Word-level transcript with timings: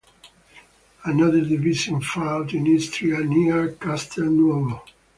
Another 1.05 1.41
division 1.41 2.01
fought 2.01 2.55
in 2.55 2.65
Istria 2.65 3.19
near 3.19 3.73
Castelnuovo. 3.73 4.81